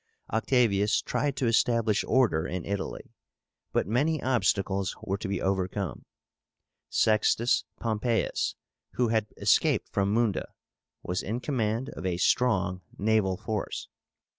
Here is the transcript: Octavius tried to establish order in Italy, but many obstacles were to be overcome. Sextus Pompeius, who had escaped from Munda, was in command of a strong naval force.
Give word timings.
Octavius 0.31 0.99
tried 0.99 1.35
to 1.35 1.45
establish 1.45 2.03
order 2.05 2.47
in 2.47 2.65
Italy, 2.65 3.13
but 3.71 3.85
many 3.85 4.19
obstacles 4.23 4.95
were 5.03 5.15
to 5.19 5.27
be 5.27 5.39
overcome. 5.39 6.05
Sextus 6.89 7.65
Pompeius, 7.79 8.55
who 8.93 9.09
had 9.09 9.27
escaped 9.37 9.87
from 9.89 10.11
Munda, 10.11 10.47
was 11.03 11.21
in 11.21 11.39
command 11.39 11.89
of 11.89 12.03
a 12.03 12.17
strong 12.17 12.81
naval 12.97 13.37
force. 13.37 13.89